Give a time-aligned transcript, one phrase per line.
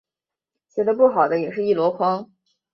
[0.67, 2.31] 写的不好的也是一箩筐